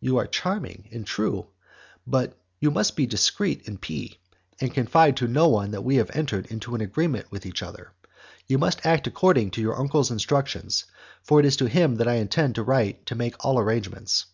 [0.00, 1.46] "You are charming and true;
[2.06, 4.18] but you must be discreet in P,
[4.60, 7.94] and confide to no one that we have entered into an agreement with each other.
[8.46, 10.84] You must act according to your uncle's instructions,
[11.22, 14.26] for it is to him that I intend to write to make all arrangements."